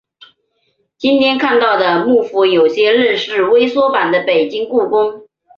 [0.97, 5.27] 今天看到的木府有些类似微缩版的北京故宫。